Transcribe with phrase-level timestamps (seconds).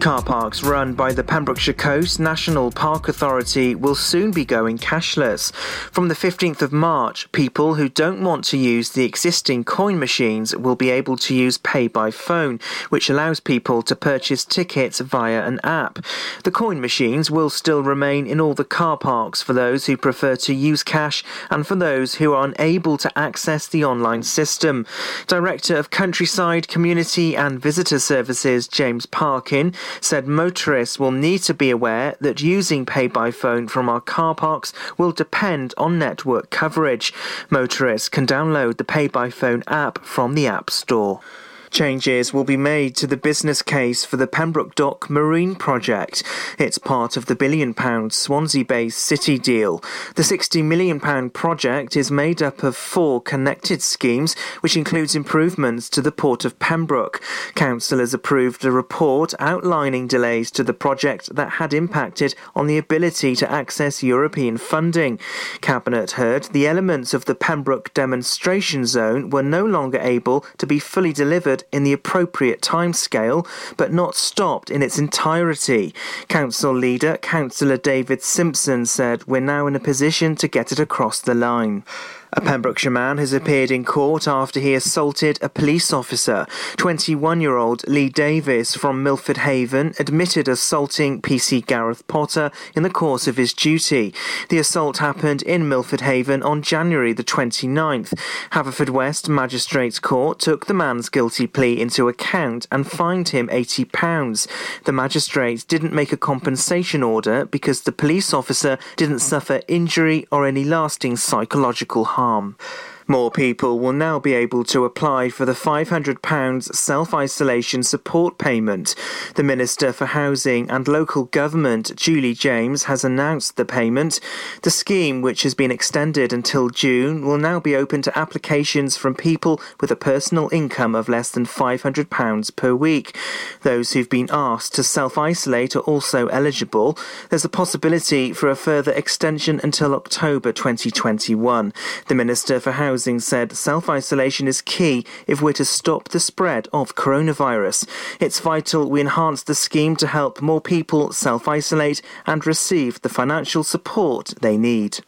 [0.00, 5.52] Car parks run by the Pembrokeshire Coast National Park Authority will soon be going cashless.
[5.92, 10.56] From the 15th of March, people who don't want to use the existing coin machines
[10.56, 15.46] will be able to use Pay by Phone, which allows people to purchase tickets via
[15.46, 15.98] an app.
[16.44, 20.34] The coin machines will still remain in all the car parks for those who prefer
[20.36, 24.86] to use cash and for those who are unable to access the online system.
[25.26, 31.70] Director of Countryside Community and Visitor Services, James Parkin, said motorists will need to be
[31.70, 37.12] aware that using pay by phone from our car parks will depend on network coverage.
[37.50, 41.20] Motorists can download the pay by phone app from the App Store.
[41.70, 46.24] Changes will be made to the business case for the Pembroke Dock Marine project.
[46.58, 49.78] It's part of the billion pound Swansea based city deal.
[50.16, 50.98] The £60 million
[51.30, 56.58] project is made up of four connected schemes, which includes improvements to the Port of
[56.58, 57.22] Pembroke.
[57.54, 62.78] Council has approved a report outlining delays to the project that had impacted on the
[62.78, 65.20] ability to access European funding.
[65.60, 70.80] Cabinet heard the elements of the Pembroke demonstration zone were no longer able to be
[70.80, 75.94] fully delivered in the appropriate timescale, but not stopped in its entirety.
[76.28, 81.20] Council leader, Councillor David Simpson, said, We're now in a position to get it across
[81.20, 81.84] the line.
[82.32, 86.46] A Pembrokeshire man has appeared in court after he assaulted a police officer.
[86.76, 92.90] 21 year old Lee Davis from Milford Haven admitted assaulting PC Gareth Potter in the
[92.90, 94.14] course of his duty.
[94.48, 98.16] The assault happened in Milford Haven on January the 29th.
[98.52, 104.46] Haverfordwest Magistrates Court took the man's guilty plea into account and fined him £80.
[104.84, 110.46] The magistrates didn't make a compensation order because the police officer didn't suffer injury or
[110.46, 112.56] any lasting psychological harm harm.
[113.06, 118.94] More people will now be able to apply for the £500 self isolation support payment.
[119.34, 124.20] The Minister for Housing and Local Government, Julie James, has announced the payment.
[124.62, 129.14] The scheme, which has been extended until June, will now be open to applications from
[129.14, 133.16] people with a personal income of less than £500 per week.
[133.62, 136.96] Those who've been asked to self isolate are also eligible.
[137.28, 141.72] There's a possibility for a further extension until October 2021.
[142.06, 146.20] The Minister for Housing Housing said self isolation is key if we're to stop the
[146.20, 147.88] spread of coronavirus.
[148.20, 153.08] It's vital we enhance the scheme to help more people self isolate and receive the
[153.08, 154.98] financial support they need.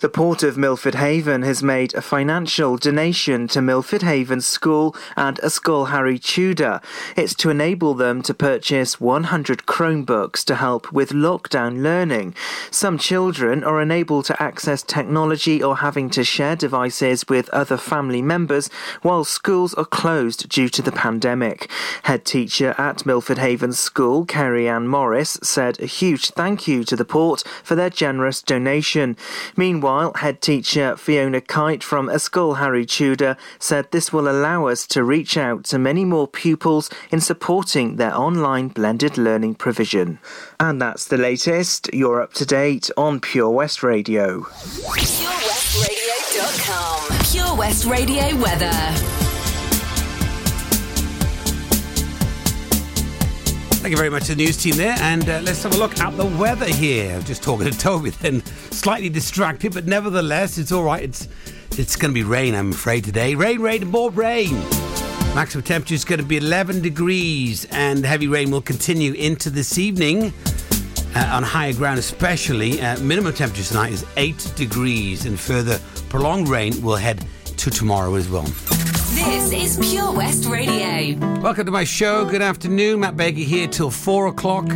[0.00, 5.40] The Port of Milford Haven has made a financial donation to Milford Haven School and
[5.40, 6.80] Ysgol Harri Tudur.
[7.16, 12.36] It's to enable them to purchase 100 Chromebooks to help with lockdown learning.
[12.70, 18.22] Some children are unable to access technology or having to share devices with other family
[18.22, 18.70] members
[19.02, 21.68] while schools are closed due to the pandemic.
[22.04, 26.94] Head teacher at Milford Haven School, Carrie Ann Morris, said a huge thank you to
[26.94, 29.16] the port for their generous donation.
[29.56, 34.86] Meanwhile, Meanwhile, head teacher Fiona Kite from Ysgol Harri Tudur said this will allow us
[34.88, 40.18] to reach out to many more pupils in supporting their online blended learning provision.
[40.60, 41.88] And that's the latest.
[41.94, 44.42] You're up to date on Pure West Radio.
[44.42, 47.32] PureWestRadio.com.
[47.32, 49.27] Pure West Radio weather.
[53.80, 54.96] Thank you very much to the news team there.
[54.98, 57.20] And uh, let's have a look at the weather here.
[57.22, 61.04] Just talking to Toby, then slightly distracted, but nevertheless, it's all right.
[61.04, 61.28] It's
[61.78, 63.36] it's going to be rain, I'm afraid, today.
[63.36, 64.58] Rain, rain, more rain.
[65.32, 69.78] Maximum temperature is going to be 11 degrees, and heavy rain will continue into this
[69.78, 70.32] evening.
[71.14, 75.78] Uh, on higher ground, especially, uh, minimum temperature tonight is 8 degrees, and further
[76.08, 77.24] prolonged rain will head
[77.58, 78.46] to tomorrow as well.
[79.18, 81.18] This is Pure West Radio.
[81.40, 82.24] Welcome to my show.
[82.24, 83.00] Good afternoon.
[83.00, 84.66] Matt Baker here till four o'clock.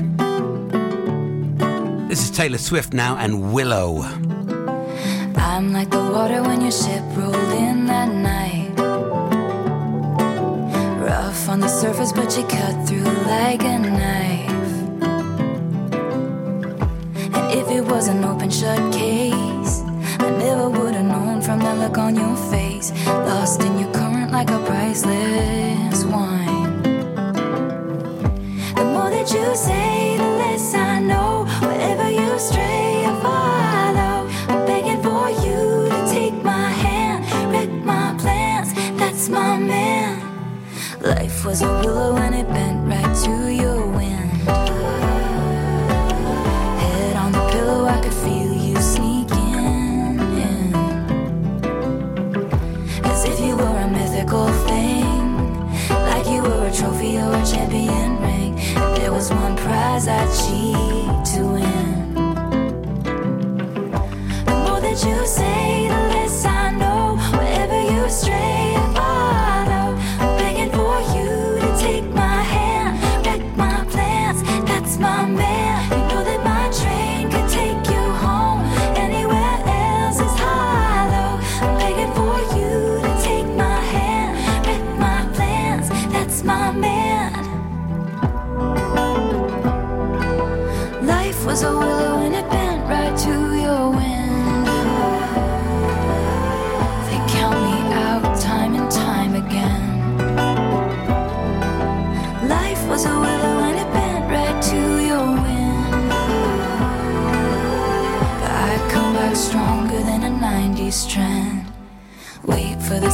[2.08, 4.02] This is Taylor Swift now and Willow.
[5.36, 8.76] I'm like the water when your ship rolled in that night.
[10.98, 14.50] Rough on the surface, but you cut through like a knife.
[17.36, 19.82] And if it was an open shut case,
[20.18, 22.90] I never would have known from the look on your face.
[23.06, 23.92] Lost in your
[24.32, 26.82] like a priceless wine.
[28.74, 31.44] The more that you say, the less I know.
[31.60, 34.16] Wherever you stray, I follow.
[34.48, 37.18] I'm begging for you to take my hand,
[37.52, 38.72] wreck my plans.
[38.98, 40.18] That's my man.
[41.02, 43.81] Life was a willow and it bent right to your
[60.08, 62.14] I'd cheat to win.
[64.44, 65.71] The more that you say,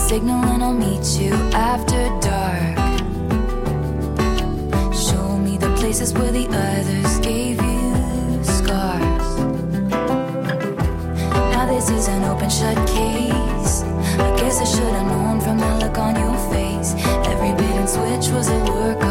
[0.09, 2.79] signal and I'll meet you after dark.
[4.95, 9.29] Show me the places where the others gave you scars.
[11.53, 13.83] Now this is an open shut case.
[14.27, 16.95] I guess I should have known from the look on your face.
[17.31, 19.08] Every bit and switch was a work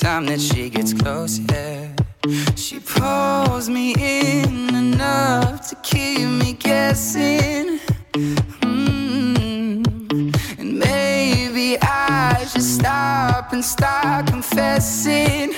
[0.00, 1.88] time that she gets close, yeah,
[2.54, 7.78] she pulls me in enough to keep me guessing.
[8.62, 9.86] Mm.
[10.58, 15.54] And maybe I should stop and start confessing,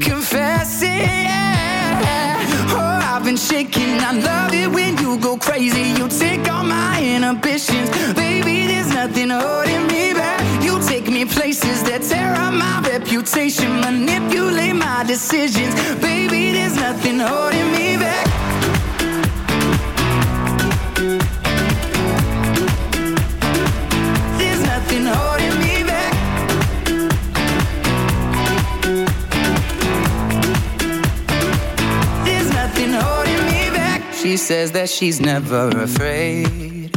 [0.00, 0.88] confessing.
[0.88, 2.44] Yeah.
[2.70, 4.00] Oh, I've been shaking.
[4.00, 5.92] I love it when you go crazy.
[5.98, 8.66] You take all my inhibitions, baby.
[8.66, 9.87] There's nothing holding
[11.56, 16.52] that tear up my reputation, manipulate my decisions, baby.
[16.52, 18.26] There's nothing holding me back.
[24.38, 26.12] There's nothing holding me back.
[32.26, 34.02] There's nothing holding me back.
[34.12, 36.94] She says that she's never afraid.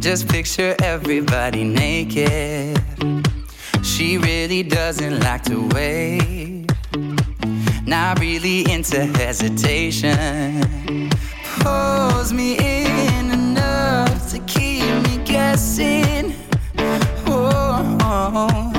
[0.00, 2.85] Just picture everybody naked.
[3.96, 6.66] She really doesn't like to wait.
[7.86, 11.08] Not really into hesitation.
[11.60, 16.34] Pulls me in enough to keep me guessing.
[17.26, 18.70] Oh,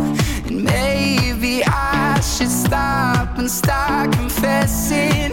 [0.45, 5.31] and maybe I should stop and start confessing,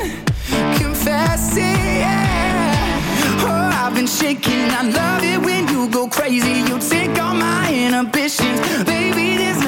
[0.79, 1.99] confessing.
[2.01, 3.03] Yeah.
[3.41, 4.71] Oh, I've been shaking.
[4.71, 6.63] I love it when you go crazy.
[6.69, 9.04] You take all my inhibitions, baby.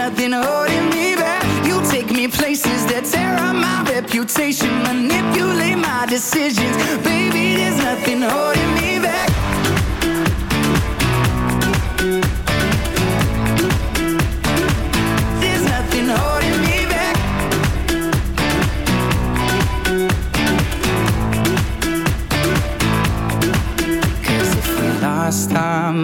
[0.06, 1.42] Nothing holding me back.
[1.66, 7.56] You take me places that tear up my reputation, manipulate my decisions, baby.
[7.56, 8.95] There's nothing holding me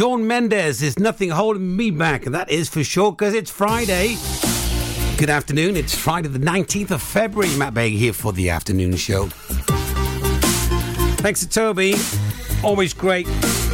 [0.00, 4.16] Shawn Mendes is nothing holding me back, and that is for sure because it's Friday.
[5.18, 5.76] Good afternoon.
[5.76, 7.54] It's Friday, the 19th of February.
[7.56, 9.28] Matt Baker here for the afternoon show.
[11.20, 11.94] Thanks to Toby.
[12.64, 13.26] Always great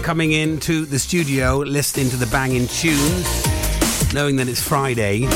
[0.03, 5.27] coming into the studio, listening to the banging tunes, knowing that it's Friday.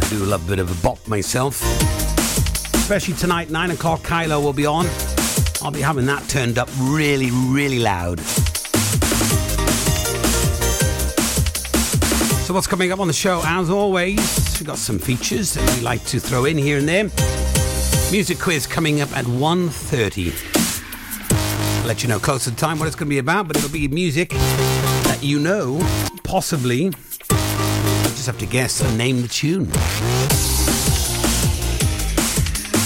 [0.00, 1.60] I do love a bit of a bop myself.
[2.76, 4.86] Especially tonight, 9 o'clock, Kylo will be on.
[5.62, 8.20] I'll be having that turned up really, really loud.
[12.46, 13.42] So what's coming up on the show?
[13.44, 14.18] As always,
[14.60, 17.10] we've got some features that we like to throw in here and there.
[18.12, 21.80] Music quiz coming up at 1.30.
[21.80, 23.70] I'll let you know closer to time what it's going to be about, but it'll
[23.70, 25.80] be music that you know,
[26.22, 26.82] possibly.
[26.82, 26.90] You
[28.10, 29.64] just have to guess and name the tune.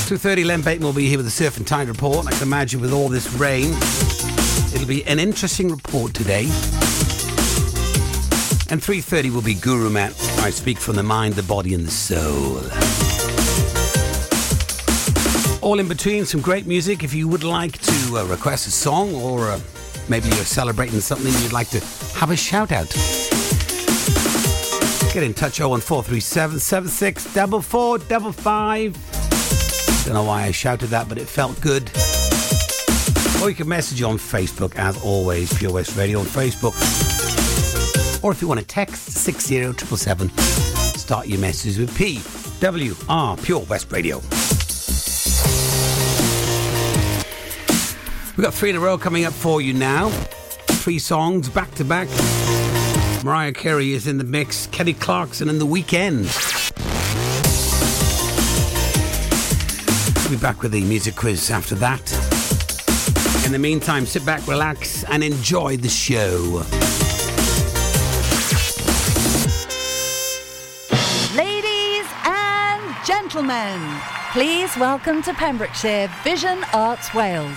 [0.07, 2.29] 2.30, Len Bateman will be here with the Surf and Tide report.
[2.29, 3.73] I can imagine with all this rain,
[4.73, 6.45] it'll be an interesting report today.
[8.71, 10.13] And 3.30 will be Guru Matt.
[10.39, 12.63] I speak from the mind, the body and the soul.
[15.67, 17.03] All in between, some great music.
[17.03, 19.59] If you would like to uh, request a song or uh,
[20.09, 21.81] maybe you're celebrating something you'd like to
[22.15, 22.89] have a shout out.
[25.13, 27.51] Get in touch 01437 76 Don't
[30.15, 31.91] know why I shouted that, but it felt good.
[33.43, 36.77] Or you can message on Facebook, as always, Pure West Radio on Facebook.
[38.23, 40.29] Or if you want to text 60777,
[40.97, 42.21] start your message with P
[42.61, 44.23] W R Pure West Radio.
[48.37, 50.11] We've got three in a row coming up for you now.
[50.69, 52.07] Three songs back to back.
[53.25, 54.67] Mariah Carey is in the mix.
[54.67, 56.27] Kelly Clarkson in the Weeknd.
[60.23, 62.13] We'll be back with the music quiz after that.
[63.47, 66.63] In the meantime, sit back, relax, and enjoy the show.
[71.35, 73.81] Ladies and gentlemen,
[74.33, 77.57] please welcome to Pembrokeshire Vision Arts Wales,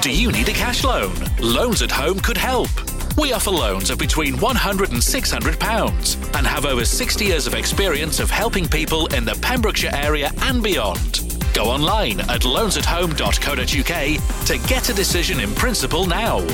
[0.00, 1.12] Do you need a cash loan?
[1.40, 2.68] Loans at Home could help.
[3.16, 8.20] We offer loans of between £100 and £600 and have over 60 years of experience
[8.20, 11.42] of helping people in the Pembrokeshire area and beyond.
[11.52, 16.46] Go online at loansathome.co.uk to get a decision in principle now.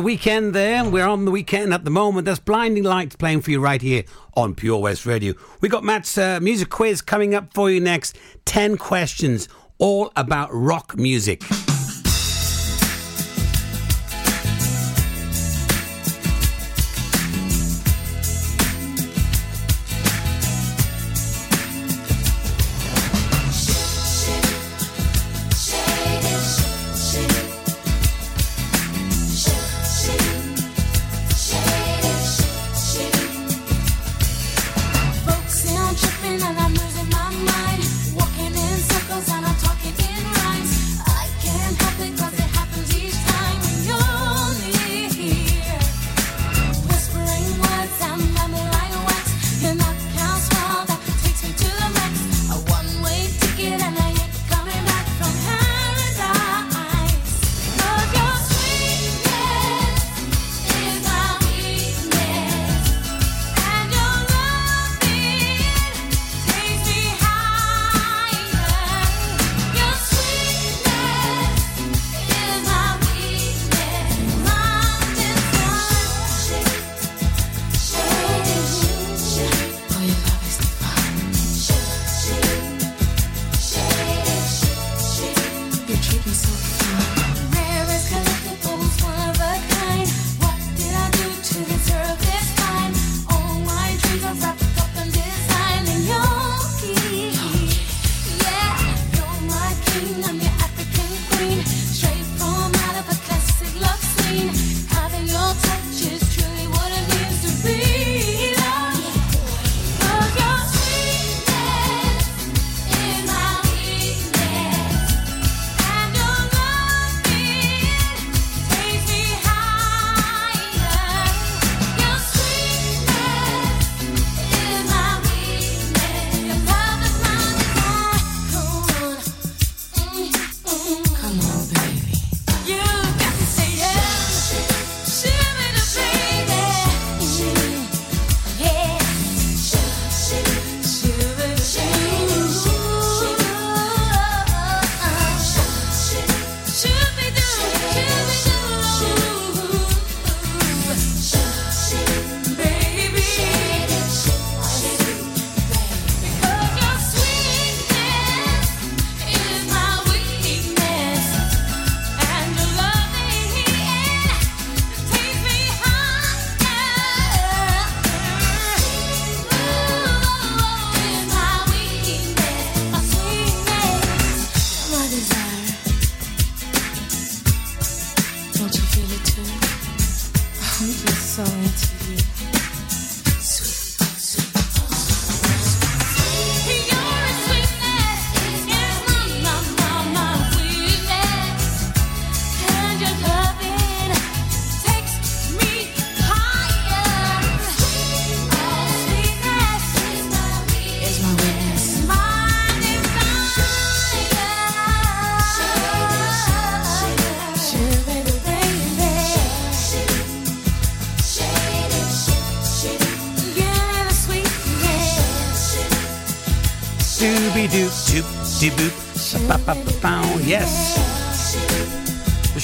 [0.00, 0.88] the Weeknd there.
[0.88, 2.24] We're on the weekend at the moment.
[2.24, 5.34] There's blinding lights playing for you right here on Pure West Radio.
[5.60, 8.16] We've got Matt's uh, music quiz coming up for you next.
[8.46, 11.42] 10 questions all about rock music.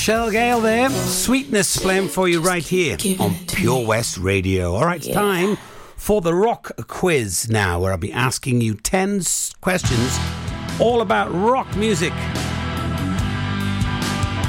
[0.07, 0.89] Michelle Gayle there.
[0.89, 4.77] Sweetness playing for you right here on Pure West Radio.
[4.77, 5.57] All right, it's time
[5.97, 9.23] for the rock quiz now, where I'll be asking you 10
[9.61, 10.17] questions
[10.79, 12.13] all about rock music.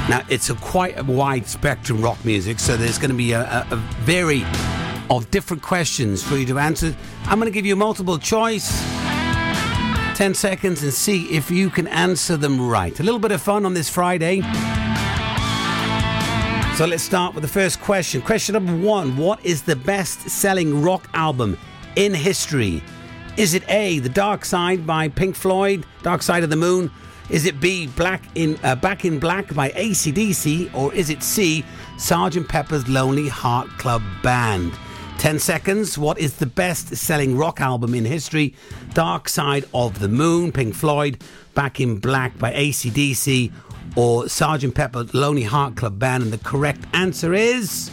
[0.08, 3.40] Now, it's a quite a wide spectrum rock music, so there's going to be a,
[3.40, 4.44] a, a very
[5.10, 6.94] of different questions for you to answer.
[7.24, 8.80] I'm going to give you multiple choice.
[10.14, 13.00] 10 seconds and see if you can answer them right.
[13.00, 14.42] A little bit of fun on this Friday.
[16.78, 18.22] So let's start with the first question.
[18.22, 21.58] Question number one What is the best selling rock album
[21.96, 22.84] in history?
[23.36, 26.88] Is it A, The Dark Side by Pink Floyd, Dark Side of the Moon?
[27.30, 30.72] Is it B, Black in uh, Back in Black by ACDC?
[30.72, 31.64] Or is it C,
[31.96, 32.46] Sgt.
[32.46, 34.72] Pepper's Lonely Heart Club Band?
[35.18, 35.98] 10 seconds.
[35.98, 38.54] What is the best selling rock album in history?
[38.94, 43.50] Dark Side of the Moon, Pink Floyd, Back in Black by ACDC,
[43.96, 46.24] or Sergeant Pepper Lonely Heart Club Band?
[46.24, 47.90] And the correct answer is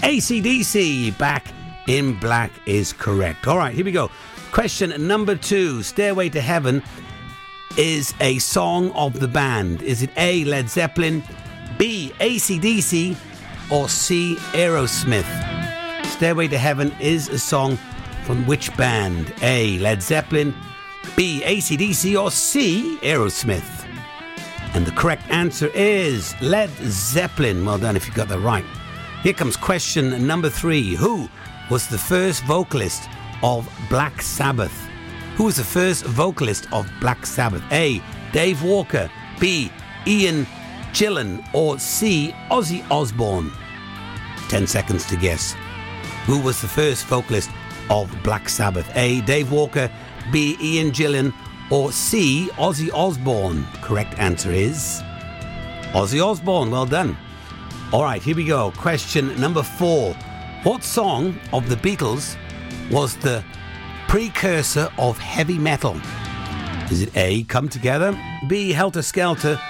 [0.00, 1.16] ACDC.
[1.18, 1.52] Back
[1.86, 3.46] in Black is correct.
[3.46, 4.10] All right, here we go.
[4.52, 6.82] Question number two Stairway to Heaven
[7.76, 9.82] is a song of the band.
[9.82, 11.22] Is it A, Led Zeppelin,
[11.78, 13.16] B, ACDC,
[13.70, 16.06] or C, Aerosmith?
[16.06, 17.78] Stairway to Heaven is a song
[18.24, 19.32] from which band?
[19.42, 20.54] A, Led Zeppelin,
[21.16, 23.77] B, ACDC, or C, Aerosmith?
[24.78, 27.66] And the correct answer is Led Zeppelin.
[27.66, 28.64] Well done if you got that right.
[29.24, 31.28] Here comes question number three Who
[31.68, 33.08] was the first vocalist
[33.42, 34.88] of Black Sabbath?
[35.34, 37.64] Who was the first vocalist of Black Sabbath?
[37.72, 38.00] A.
[38.32, 39.10] Dave Walker.
[39.40, 39.72] B.
[40.06, 40.46] Ian
[40.92, 41.44] Gillan.
[41.52, 42.32] Or C.
[42.48, 43.50] Ozzy Osbourne.
[44.48, 45.56] 10 seconds to guess.
[46.26, 47.50] Who was the first vocalist
[47.90, 48.88] of Black Sabbath?
[48.94, 49.22] A.
[49.22, 49.90] Dave Walker.
[50.30, 50.56] B.
[50.60, 51.34] Ian Gillan.
[51.70, 52.48] Or C.
[52.54, 53.66] Ozzy Osbourne.
[53.82, 55.02] Correct answer is
[55.92, 56.70] Ozzy Osbourne.
[56.70, 57.16] Well done.
[57.92, 58.72] All right, here we go.
[58.72, 60.14] Question number four.
[60.62, 62.36] What song of the Beatles
[62.90, 63.44] was the
[64.08, 66.00] precursor of heavy metal?
[66.90, 69.60] Is it A, Come Together, B, Helter Skelter,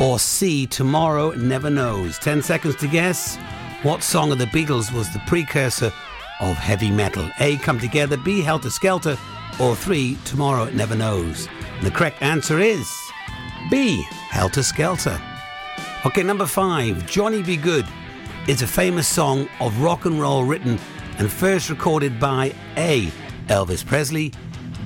[0.00, 2.18] or C, Tomorrow Never Knows?
[2.18, 3.36] 10 seconds to guess.
[3.82, 5.92] What song of the Beatles was the precursor
[6.40, 7.28] of heavy metal?
[7.40, 9.18] A, Come Together, B, Helter Skelter,
[9.60, 11.48] or 3, Tomorrow It Never Knows?
[11.76, 12.90] And the correct answer is
[13.70, 15.20] B, Helter Skelter.
[16.06, 17.56] Okay, number five, Johnny B.
[17.56, 17.86] Goode
[18.48, 20.78] is a famous song of rock and roll written
[21.18, 23.06] and first recorded by A.
[23.46, 24.32] Elvis Presley,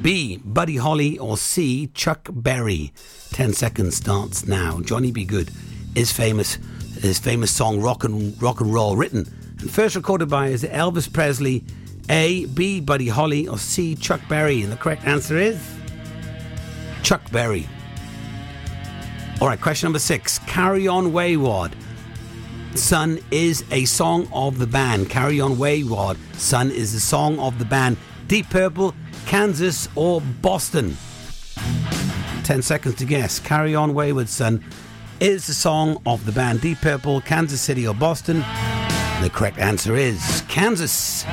[0.03, 0.41] B.
[0.45, 1.89] Buddy Holly, or C.
[1.95, 2.93] Chuck Berry.
[3.31, 4.81] 10 seconds starts now.
[4.81, 5.25] Johnny B.
[5.25, 5.51] Goode
[5.95, 6.55] is famous,
[7.01, 9.27] his famous song rock and, rock and roll written
[9.61, 11.65] and first recorded by is Elvis Presley,
[12.09, 12.47] A.
[12.47, 12.81] B.
[12.81, 13.95] Buddy Holly, or C.
[13.95, 14.63] Chuck Berry.
[14.63, 15.61] And the correct answer is
[17.03, 17.69] Chuck Berry.
[19.41, 20.39] All right, question number six.
[20.41, 21.75] Carry On Wayward.
[22.75, 25.11] Son is a song of the band.
[25.11, 26.19] Carry On Wayward.
[26.35, 27.97] Son is a song of the band.
[28.29, 28.95] Deep Purple,
[29.27, 30.97] Kansas, or Boston?
[32.45, 33.39] 10 seconds to guess.
[33.39, 34.65] Carry On Wayward Son
[35.21, 38.39] is the song of the band Deep Purple, Kansas City, or Boston?
[39.23, 41.25] The correct answer is Kansas.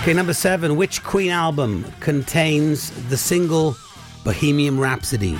[0.00, 0.76] Okay, number seven.
[0.76, 3.76] Which Queen album contains the single
[4.24, 5.36] Bohemian Rhapsody?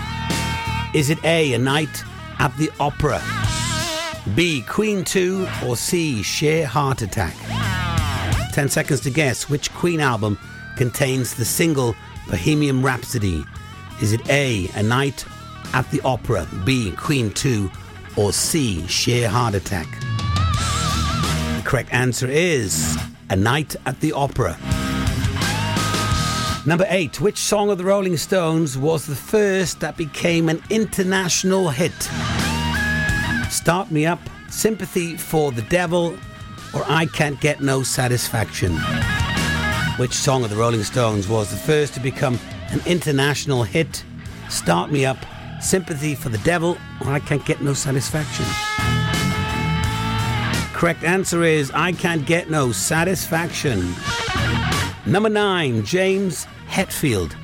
[0.94, 2.04] Is it A, A Night
[2.38, 3.22] at the Opera?
[4.34, 7.34] B, Queen 2, or C, Sheer Heart Attack?
[8.52, 9.48] 10 seconds to guess.
[9.48, 10.38] Which Queen album
[10.76, 11.96] contains the single
[12.28, 13.42] Bohemian Rhapsody?
[14.02, 15.24] Is it A, A Night
[15.72, 16.46] at the Opera?
[16.66, 17.70] B, Queen 2,
[18.14, 19.88] or C, Sheer Heart Attack?
[21.56, 22.98] The correct answer is
[23.30, 24.58] A Night at the Opera.
[26.66, 31.68] Number eight, which song of the Rolling Stones was the first that became an international
[31.68, 31.92] hit?
[33.48, 36.18] Start Me Up, Sympathy for the Devil,
[36.74, 38.76] or I Can't Get No Satisfaction?
[39.96, 42.36] Which song of the Rolling Stones was the first to become
[42.70, 44.04] an international hit?
[44.48, 45.18] Start Me Up,
[45.60, 48.46] Sympathy for the Devil, or I Can't Get No Satisfaction?
[50.80, 53.94] Correct answer is I Can't Get No Satisfaction.
[55.04, 57.36] Number nine, James Hetfield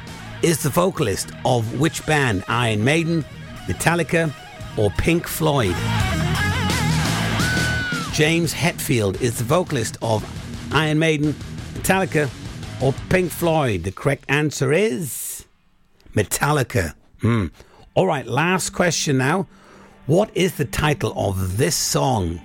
[0.43, 2.45] is the vocalist of which band?
[2.49, 3.27] Iron Maiden,
[3.67, 4.33] Metallica,
[4.79, 5.77] or Pink Floyd?
[8.15, 10.25] James Hetfield is the vocalist of
[10.73, 11.35] Iron Maiden,
[11.75, 12.31] Metallica,
[12.83, 13.83] or Pink Floyd?
[13.83, 15.45] The correct answer is
[16.15, 16.95] Metallica.
[17.21, 17.49] Hmm.
[17.93, 19.47] All right, last question now.
[20.07, 22.41] What is the title of this song?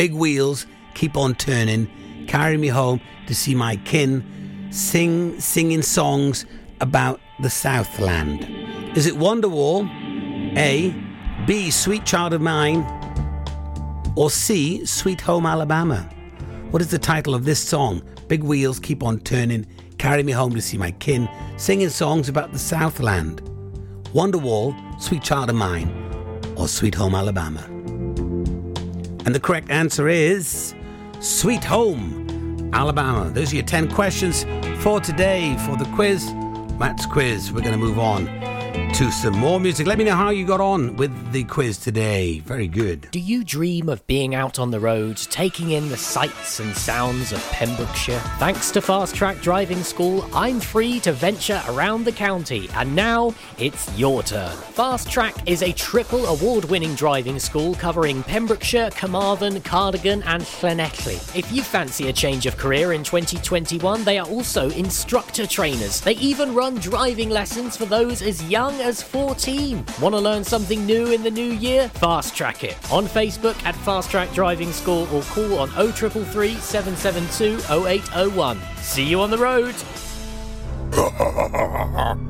[0.00, 1.86] Big wheels keep on turning,
[2.26, 4.24] carry me home to see my kin.
[4.70, 6.46] sing singing songs
[6.80, 8.48] about the Southland?
[8.96, 9.86] Is it Wonderwall,
[10.56, 10.94] A,
[11.46, 12.82] B, Sweet Child of Mine,
[14.16, 16.08] or C, Sweet Home Alabama?
[16.70, 18.00] What is the title of this song?
[18.26, 19.66] Big wheels keep on turning,
[19.98, 21.28] carry me home to see my kin,
[21.58, 23.42] singing songs about the Southland.
[24.14, 25.90] Wonderwall, Sweet Child of Mine,
[26.56, 27.79] or Sweet Home Alabama?
[29.26, 30.74] And the correct answer is
[31.20, 33.30] Sweet Home Alabama.
[33.30, 34.44] Those are your 10 questions
[34.82, 36.32] for today for the quiz.
[36.78, 37.52] Matt's quiz.
[37.52, 38.28] We're going to move on
[39.00, 39.86] to some more music.
[39.86, 42.40] Let me know how you got on with the quiz today.
[42.40, 43.10] Very good.
[43.10, 47.32] Do you dream of being out on the road, taking in the sights and sounds
[47.32, 48.20] of Pembrokeshire?
[48.38, 53.34] Thanks to Fast Track Driving School, I'm free to venture around the county, and now
[53.58, 54.54] it's your turn.
[54.56, 61.16] Fast Track is a triple award winning driving school covering Pembrokeshire, Carmarthen, Cardigan, and Llanelli.
[61.34, 66.02] If you fancy a change of career in 2021, they are also instructor trainers.
[66.02, 69.84] They even run driving lessons for those as young as 14.
[70.00, 71.88] Want to learn something new in the new year?
[71.88, 77.58] Fast Track it on Facebook at Fast Track Driving School or call on 0333 772
[77.72, 78.58] 0801.
[78.76, 79.74] See you on the road.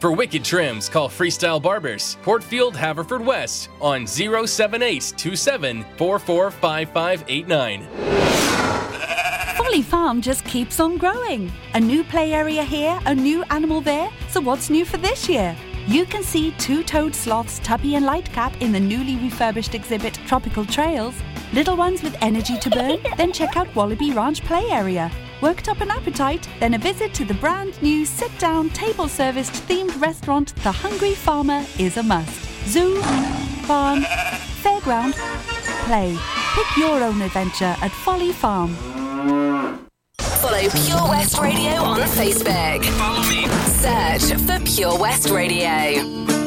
[0.00, 7.86] For wicked trims, call Freestyle Barbers, Portfield, Haverfordwest on 07827 445589.
[9.58, 11.52] Folly Farm just keeps on growing.
[11.74, 14.08] A new play area here, a new animal there.
[14.30, 15.54] So what's new for this year?
[15.86, 21.14] You can see two-toed sloths Tubby and Lightcap in the newly refurbished exhibit Tropical Trails.
[21.52, 23.00] Little ones with energy to burn?
[23.18, 25.12] then check out Wallaby Ranch Play Area.
[25.42, 26.48] Worked up an appetite?
[26.60, 31.96] Then a visit to the brand new sit-down, table-serviced themed restaurant The Hungry Farmer is
[31.96, 32.68] a must.
[32.68, 33.00] Zoo,
[33.62, 34.02] farm,
[34.62, 35.14] fairground,
[35.86, 36.16] play.
[36.54, 38.74] Pick your own adventure at Folly Farm.
[40.18, 42.84] Follow Pure West Radio on Facebook.
[42.84, 43.46] Follow me.
[43.80, 46.39] Search for Pure West Radio.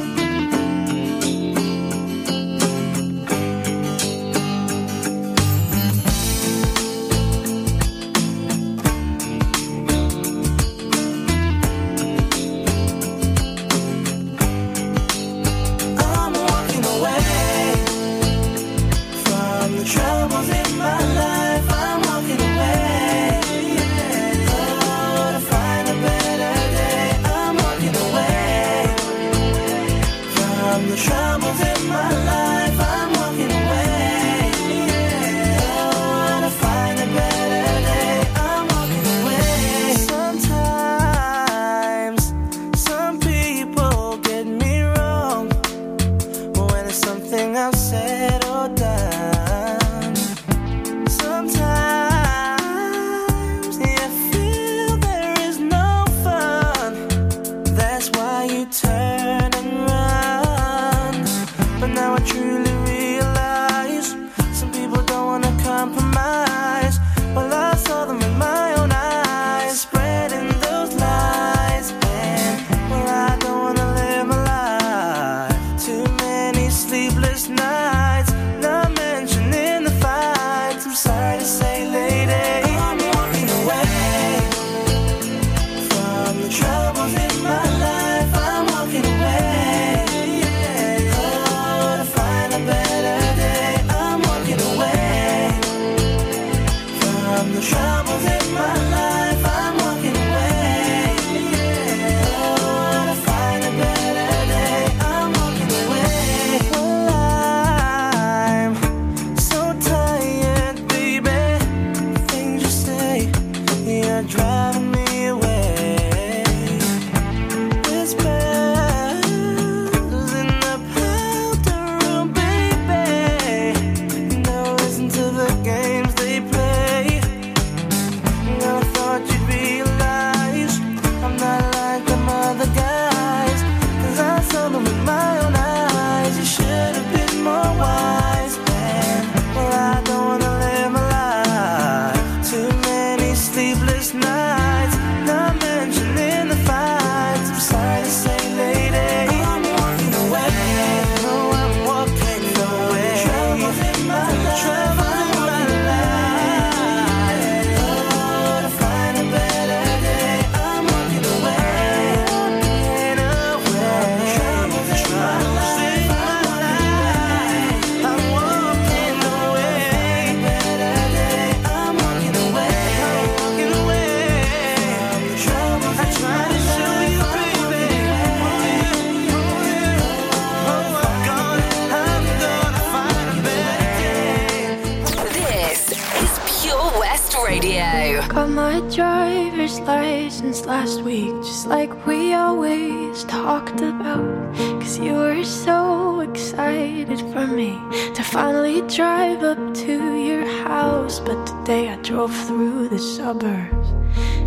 [198.88, 201.20] Drive up to your house.
[201.20, 203.90] But today I drove through the suburbs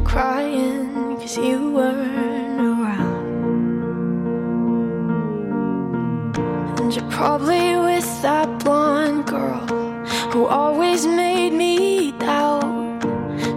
[0.05, 3.27] crying cause you weren't around.
[6.79, 9.67] And you're probably with that blonde girl
[10.33, 13.03] who always made me doubt.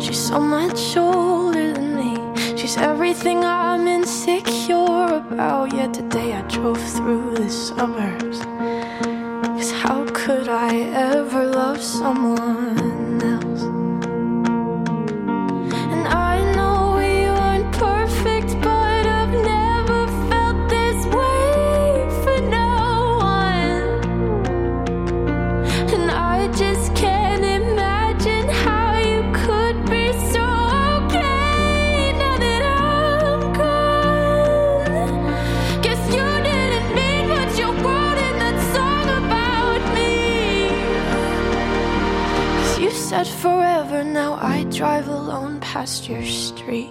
[0.02, 2.58] She's so much older than me.
[2.58, 5.74] She's everything I'm insecure about.
[5.74, 8.19] Yet today I drove through the suburbs.
[12.18, 12.39] Love
[45.80, 46.89] past your street.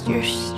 [0.00, 0.51] Past your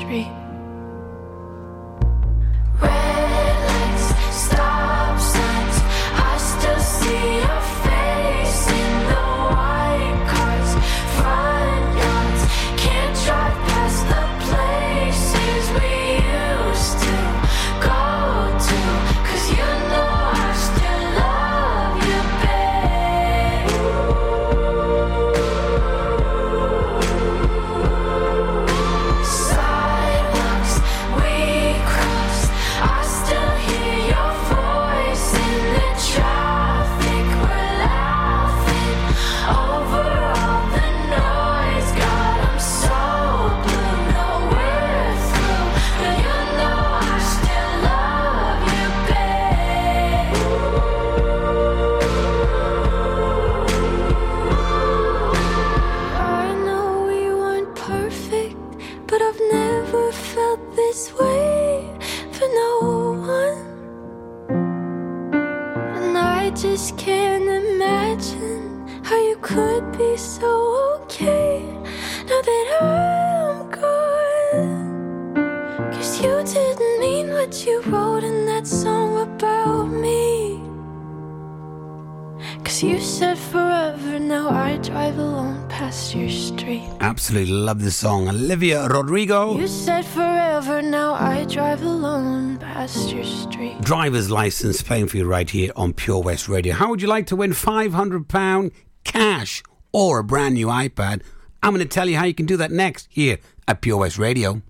[87.25, 88.29] Absolutely love this song.
[88.29, 89.57] Olivia Rodrigo.
[89.57, 93.81] You said forever, now I drive alone past your street.
[93.81, 96.75] Driver's license playing for you right here on Pure West Radio.
[96.75, 98.73] How would you like to win £500
[99.05, 101.23] cash or a brand new iPad?
[101.63, 104.19] I'm going to tell you how you can do that next here at Pure West
[104.19, 104.61] Radio.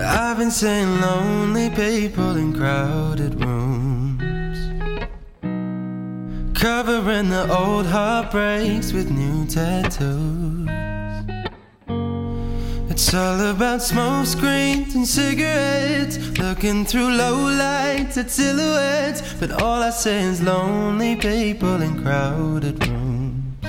[0.00, 3.67] I've been seeing lonely people in crowded rooms,
[6.58, 10.68] covering the old heartbreaks with new tattoos.
[12.90, 19.22] It's all about smoke screens and cigarettes, looking through low lights at silhouettes.
[19.38, 23.62] But all I see is lonely people in crowded rooms.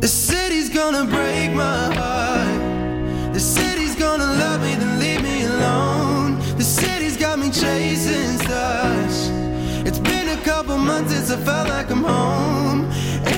[0.00, 2.21] The city's gonna break my heart.
[10.92, 12.80] months since I felt like I'm home.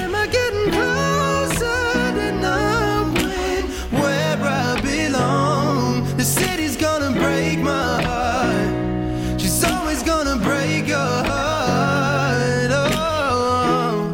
[0.00, 1.84] Am I getting closer
[2.18, 3.64] to knowing
[4.00, 5.88] where I belong?
[6.16, 9.40] The city's gonna break my heart.
[9.40, 12.70] She's always gonna break your heart.
[12.80, 14.06] Oh.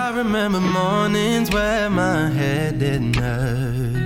[0.00, 4.05] I remember mornings where my head didn't hurt.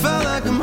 [0.00, 0.59] felt like a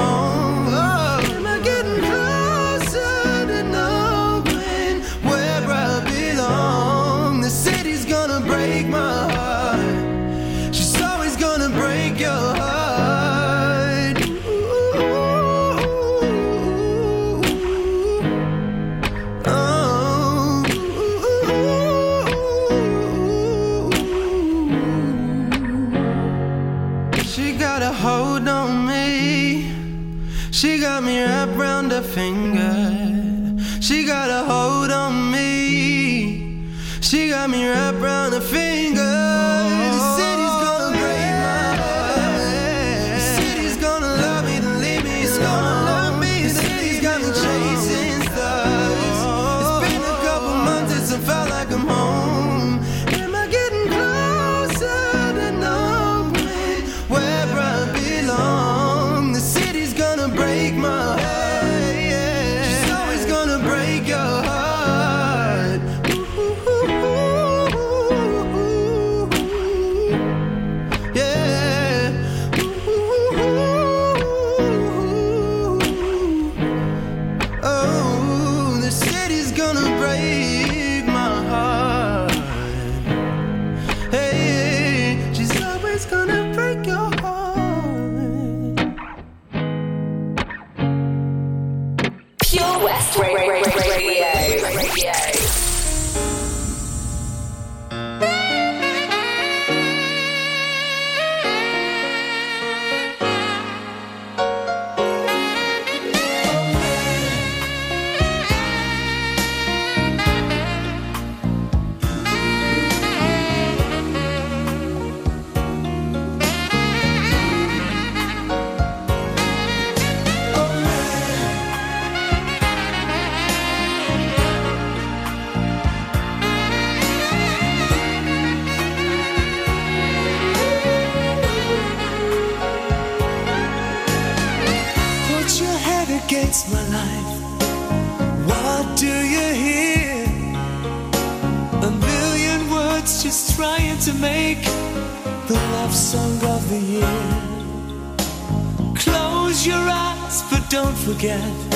[151.17, 151.66] forget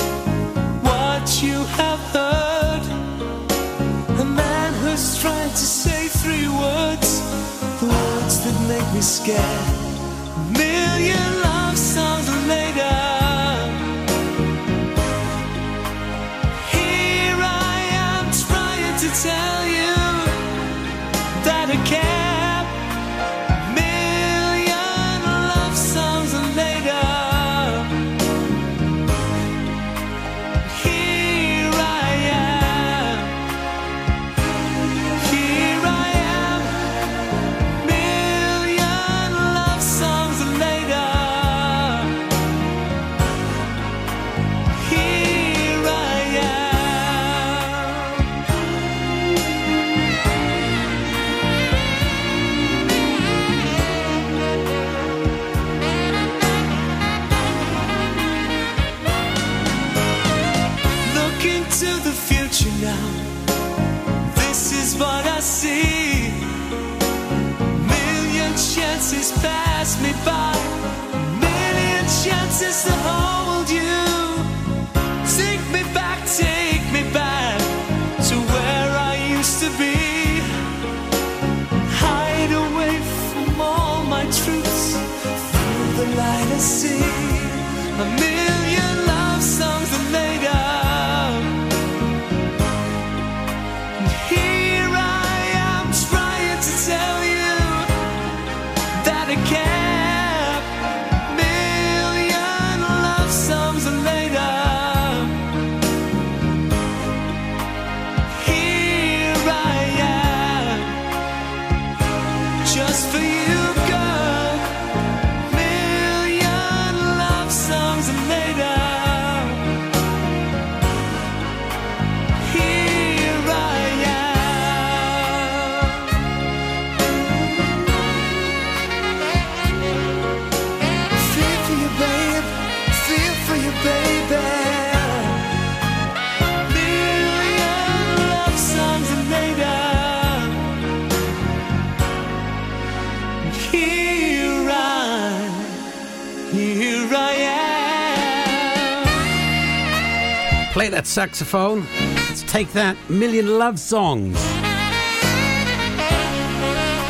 [150.72, 151.86] Play that saxophone.
[152.28, 152.96] Let's take that.
[153.10, 154.36] Million love songs.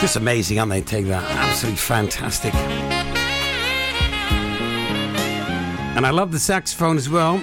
[0.00, 0.80] Just amazing, aren't they?
[0.80, 1.22] Take that.
[1.30, 2.52] Absolutely fantastic.
[5.94, 7.40] And I love the saxophone as well.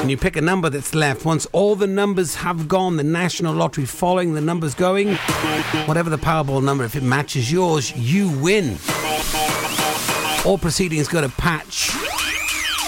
[0.00, 1.26] And you pick a number that's left.
[1.26, 5.16] Once all the numbers have gone, the National Lottery following the numbers going,
[5.84, 8.78] whatever the Powerball number, if it matches yours, you win.
[10.46, 11.90] All proceedings go to Patch,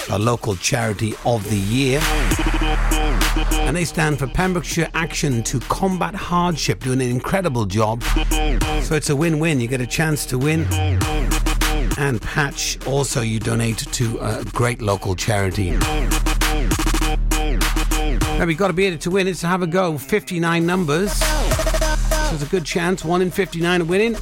[0.09, 1.99] a local charity of the year.
[3.65, 8.03] And they stand for Pembrokeshire Action to Combat Hardship, doing an incredible job.
[8.83, 9.59] So it's a win win.
[9.59, 10.67] You get a chance to win.
[11.97, 15.71] And Patch, also, you donate to a great local charity.
[18.37, 19.97] Now, we've got to be able to win it, so have a go.
[19.97, 21.13] 59 numbers.
[21.13, 21.25] So
[22.29, 24.17] there's a good chance, 1 in 59 of winning.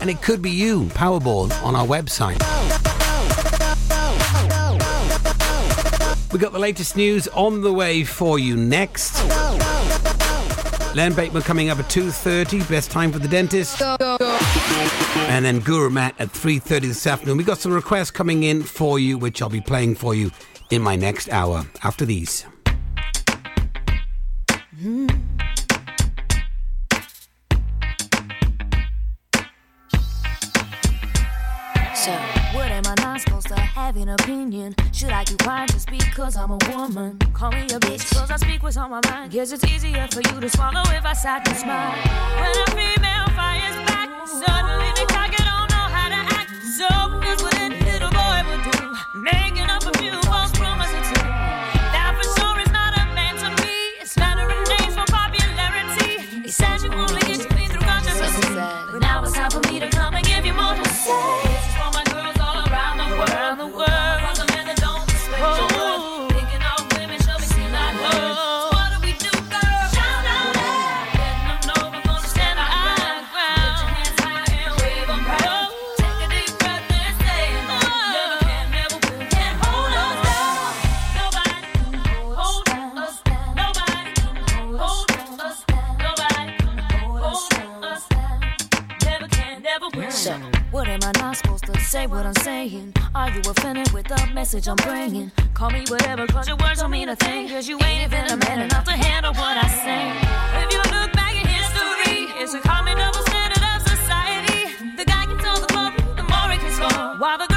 [0.00, 2.40] And it could be you, Powerball, on our website.
[6.32, 9.22] We got the latest news on the way for you next.
[10.94, 13.82] Len Bateman coming up at 2.30, best time for the dentist.
[13.82, 17.36] And then Guru Matt at 3.30 this afternoon.
[17.36, 20.30] We got some requests coming in for you, which I'll be playing for you
[20.70, 22.46] in my next hour after these.
[33.92, 34.74] Have an opinion?
[34.92, 37.18] Should I keep quiet just because I'm a woman?
[37.34, 39.32] Call me a bitch cause I speak what's on my mind.
[39.32, 41.92] Guess it's easier for you to swallow if I sat and smile.
[42.40, 45.01] When a female fires back, suddenly
[94.52, 95.30] message I'm bringing?
[95.54, 97.48] Call me whatever, cause your words don't mean a thing.
[97.48, 100.02] Cause you ain't even a man enough to handle what I say.
[100.62, 104.94] If you look back at history, it's a common double standard of society.
[104.96, 107.16] The guy can tell the club, the more he can score.
[107.16, 107.51] While the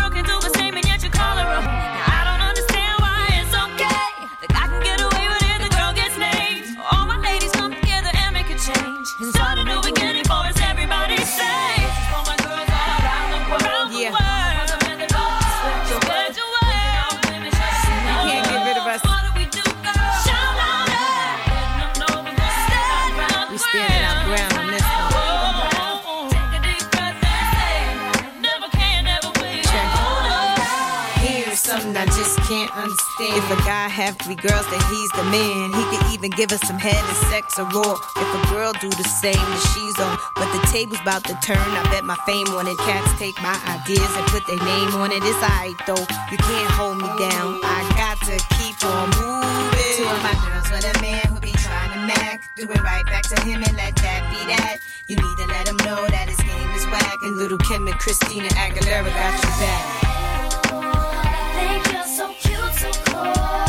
[32.45, 33.33] can't understand.
[33.33, 35.73] If a guy have three girls, then he's the man.
[35.73, 37.97] He could even give us some head and sex or raw.
[37.97, 40.13] If a girl do the same, then she's on.
[40.37, 41.57] But the table's about to turn.
[41.57, 42.77] I bet my fame on it.
[42.85, 45.25] Cats take my ideas and put their name on it.
[45.25, 46.05] It's alright though.
[46.29, 47.57] You can't hold me down.
[47.65, 49.97] I got to keep on moving.
[49.97, 52.45] Two of my girls with a man who be trying to mac.
[52.57, 54.77] Do it right back to him and let that be that.
[55.09, 57.17] You need to let him know that his game is whack.
[57.25, 60.05] And Lil' Kim and Christina Aguilera got you back.
[62.93, 63.64] So cool.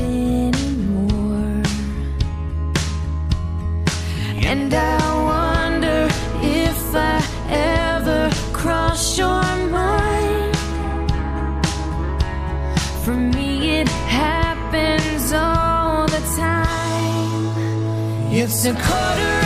[0.00, 1.62] anymore.
[4.50, 4.98] And I
[5.32, 6.08] wonder
[6.42, 10.56] if I ever cross your mind.
[13.04, 17.46] For me, it happens all the time.
[18.32, 19.45] It's a quarter.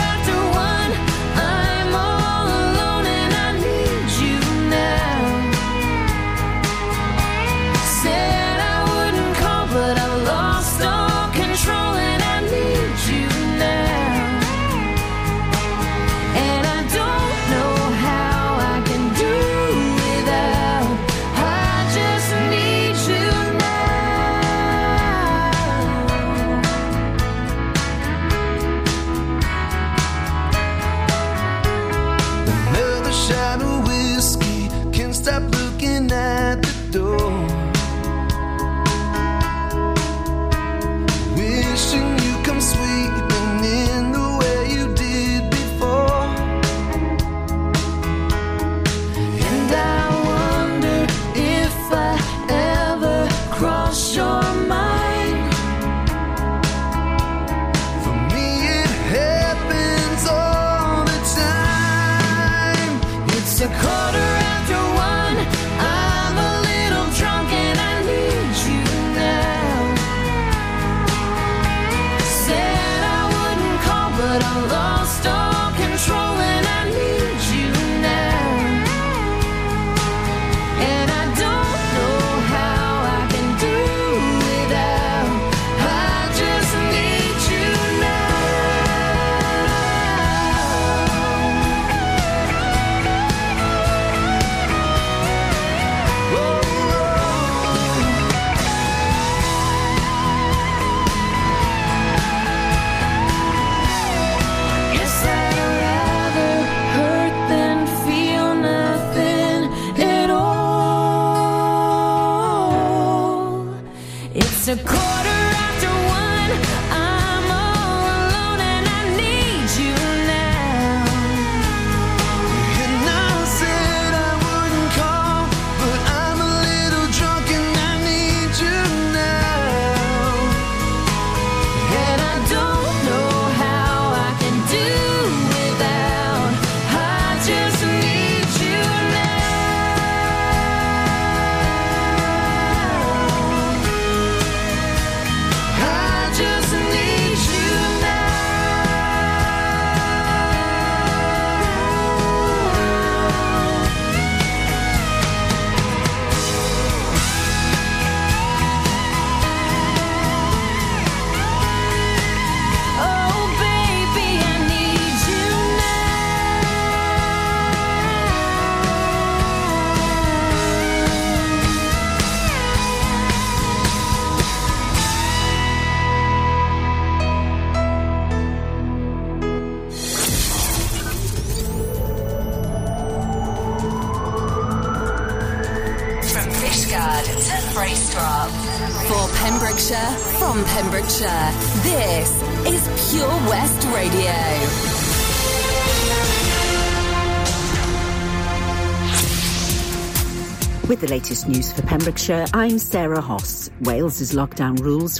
[201.47, 203.69] news for Pembrokeshire, I'm Sarah Hoss.
[203.81, 205.09] Wales's lockdown rules